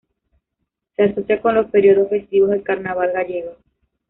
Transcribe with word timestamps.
Se 0.95 1.03
asocia 1.03 1.39
con 1.43 1.53
los 1.53 1.69
periodos 1.69 2.09
festivos 2.09 2.49
del 2.49 2.63
carnaval 2.63 3.11
gallego. 3.13 3.57